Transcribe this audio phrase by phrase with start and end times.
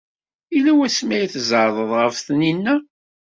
[0.53, 2.75] Yella wasmi ay tzeɛḍeḍ ɣef Taninna?